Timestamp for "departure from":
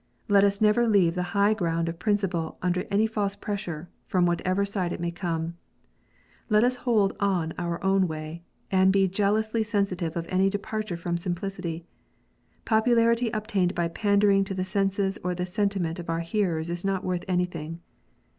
10.49-11.17